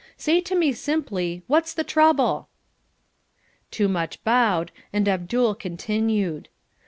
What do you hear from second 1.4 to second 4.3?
'What's the trouble?"' Toomuch